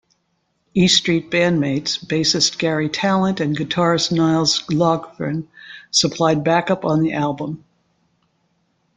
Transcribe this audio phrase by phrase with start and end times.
[0.73, 5.45] E-Street bandmates, bassist Garry Tallent and guitarist Nils Lofgren
[5.91, 7.63] supplied backup on the album.